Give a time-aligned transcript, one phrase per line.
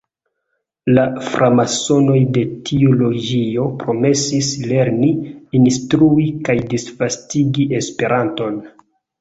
[0.93, 5.11] La framasonoj de tiu loĝio promesis lerni,
[5.61, 8.61] instrui kaj disvastigi Esperanton.